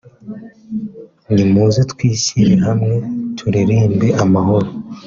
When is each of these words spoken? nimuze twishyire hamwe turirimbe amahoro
nimuze 1.33 1.81
twishyire 1.91 2.53
hamwe 2.65 2.95
turirimbe 3.37 4.07
amahoro 4.23 4.69